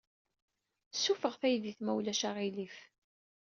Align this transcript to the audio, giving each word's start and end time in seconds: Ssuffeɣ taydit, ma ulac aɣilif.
Ssuffeɣ 0.93 1.33
taydit, 1.41 1.79
ma 1.81 1.91
ulac 1.97 2.21
aɣilif. 2.29 2.77